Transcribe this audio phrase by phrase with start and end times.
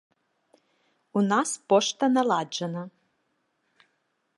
[1.21, 2.83] У нас пошта наладжана.